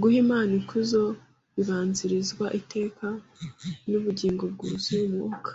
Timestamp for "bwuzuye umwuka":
4.52-5.50